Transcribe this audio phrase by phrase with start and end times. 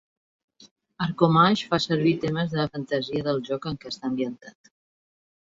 [1.05, 4.75] "Arcomage" fa servir temes de fantasia del joc en què està ambientat.